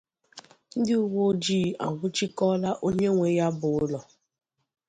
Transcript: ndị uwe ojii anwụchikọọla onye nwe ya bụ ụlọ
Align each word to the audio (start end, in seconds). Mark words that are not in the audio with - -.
ndị 0.77 0.93
uwe 1.03 1.19
ojii 1.29 1.75
anwụchikọọla 1.85 2.69
onye 2.85 3.07
nwe 3.15 3.27
ya 3.39 3.47
bụ 3.59 3.67
ụlọ 3.81 3.99